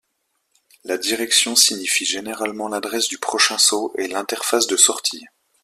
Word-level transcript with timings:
La 0.83 0.97
“direction” 0.97 1.55
signifie 1.55 2.05
généralement 2.05 2.67
l’adresse 2.67 3.07
du 3.07 3.19
prochain 3.19 3.59
saut 3.59 3.93
et 3.99 4.07
l’interface 4.07 4.65
de 4.65 4.75
sortie. 4.75 5.27